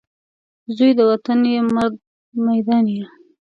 [0.75, 1.95] زوی د وطن یې، مرد
[2.47, 3.05] میدان یې